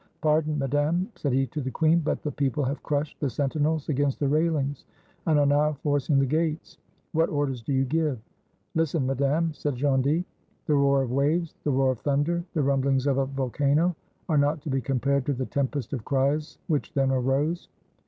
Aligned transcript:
"Pardon, 0.19 0.57
Madame," 0.57 1.11
said 1.13 1.31
he 1.31 1.45
to 1.45 1.61
the 1.61 1.69
queen; 1.69 1.99
"but 1.99 2.23
the 2.23 2.31
people 2.31 2.63
have 2.63 2.81
crushed 2.81 3.19
the 3.19 3.29
sentinels 3.29 3.87
against 3.87 4.19
the 4.19 4.27
railings, 4.27 4.83
and 5.27 5.37
are 5.37 5.45
now 5.45 5.73
forcing 5.73 6.17
the 6.17 6.25
gates. 6.25 6.79
What 7.11 7.29
orders 7.29 7.61
do 7.61 7.71
you 7.71 7.85
give?" 7.85 8.17
"Listen, 8.73 9.05
Madame," 9.05 9.53
said 9.53 9.79
Gondy. 9.79 10.25
The 10.65 10.73
roar 10.73 11.03
of 11.03 11.11
waves, 11.11 11.53
the 11.63 11.69
roar 11.71 11.91
of 11.91 11.99
thunder, 11.99 12.43
the 12.55 12.63
rumblings 12.63 13.05
of 13.05 13.19
a 13.19 13.27
volcano, 13.27 13.95
are 14.27 14.39
not 14.39 14.61
to 14.63 14.71
be 14.71 14.81
compared 14.81 15.23
to 15.27 15.33
the 15.33 15.45
tempest 15.45 15.93
of 15.93 16.03
cries 16.03 16.57
which 16.65 16.91
then 16.95 17.11
arose. 17.11 17.69